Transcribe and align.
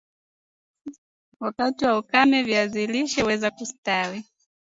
Wakati 1.39 1.85
wa 1.85 1.97
ukame 1.99 2.43
viazi 2.43 2.87
lishe 2.87 3.21
huweza 3.21 3.51
kustawi 3.51 4.23